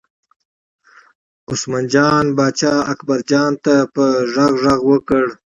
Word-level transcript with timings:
عثمان 1.49 1.85
جان 1.93 2.25
پاچا 2.37 2.73
اکبرجان 2.91 3.51
ته 3.63 3.75
په 3.93 4.03
غږ 4.33 4.53
غږ 4.63 4.79
وکړ. 4.91 5.23